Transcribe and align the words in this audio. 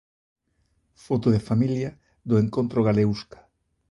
Foto 1.05 1.27
de 1.35 1.45
familia 1.49 1.89
do 2.29 2.35
encontro 2.43 2.85
Galeusca. 2.87 3.39